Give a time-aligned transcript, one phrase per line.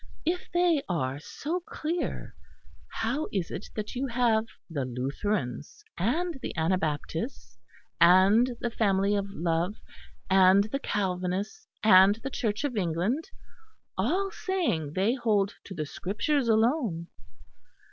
[0.25, 2.35] If they are so clear,
[2.87, 7.59] how is it that you have the Lutherans, and the Anabaptists,
[7.99, 9.75] and the Family of Love,
[10.27, 13.29] and the Calvinists, and the Church of England,
[13.95, 17.05] all saying they hold to the Scriptures alone.